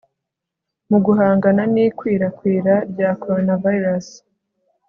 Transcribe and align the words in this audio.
mu 0.89 0.97
guhangana 1.05 1.61
n'ikwirakwira 1.73 2.73
rya 2.91 3.09
coronavirus 3.21 4.07